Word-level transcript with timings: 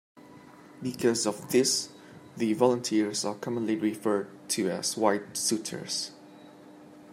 Because 0.81 1.27
of 1.27 1.51
this, 1.51 1.89
the 2.35 2.53
volunteers 2.53 3.23
are 3.23 3.35
commonly 3.35 3.75
referred 3.75 4.29
to 4.49 4.67
as 4.71 4.97
White 4.97 5.33
Suiters. 5.35 6.09